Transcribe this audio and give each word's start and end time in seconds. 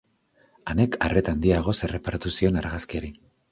Anek 0.73 0.97
arreta 1.09 1.35
handiagoz 1.37 1.77
erreparatu 1.89 2.35
zion 2.41 2.61
argazkiari. 2.65 3.15